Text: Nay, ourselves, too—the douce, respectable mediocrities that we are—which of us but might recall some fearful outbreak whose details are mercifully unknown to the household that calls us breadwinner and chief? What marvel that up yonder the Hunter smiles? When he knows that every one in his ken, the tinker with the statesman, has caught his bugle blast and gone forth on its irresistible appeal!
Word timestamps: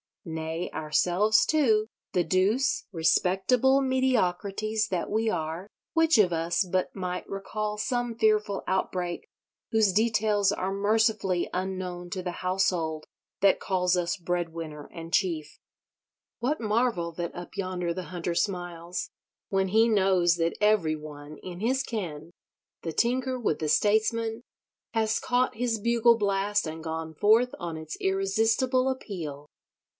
Nay, 0.25 0.69
ourselves, 0.71 1.45
too—the 1.47 2.23
douce, 2.23 2.85
respectable 2.91 3.81
mediocrities 3.81 4.87
that 4.89 5.09
we 5.11 5.29
are—which 5.29 6.17
of 6.19 6.31
us 6.33 6.63
but 6.63 6.95
might 6.95 7.27
recall 7.27 7.77
some 7.77 8.15
fearful 8.15 8.63
outbreak 8.67 9.27
whose 9.71 9.91
details 9.91 10.51
are 10.51 10.71
mercifully 10.73 11.49
unknown 11.53 12.09
to 12.11 12.21
the 12.23 12.31
household 12.41 13.05
that 13.41 13.59
calls 13.59 13.97
us 13.97 14.17
breadwinner 14.17 14.87
and 14.91 15.11
chief? 15.13 15.59
What 16.39 16.59
marvel 16.61 17.11
that 17.13 17.33
up 17.35 17.55
yonder 17.55 17.91
the 17.93 18.05
Hunter 18.09 18.35
smiles? 18.35 19.09
When 19.49 19.67
he 19.69 19.87
knows 19.87 20.35
that 20.35 20.57
every 20.61 20.95
one 20.95 21.37
in 21.43 21.59
his 21.61 21.81
ken, 21.81 22.31
the 22.83 22.93
tinker 22.93 23.39
with 23.39 23.57
the 23.59 23.69
statesman, 23.69 24.41
has 24.93 25.19
caught 25.19 25.55
his 25.55 25.79
bugle 25.79 26.17
blast 26.17 26.67
and 26.67 26.83
gone 26.83 27.13
forth 27.15 27.53
on 27.59 27.75
its 27.77 27.97
irresistible 27.99 28.89
appeal! 28.89 29.47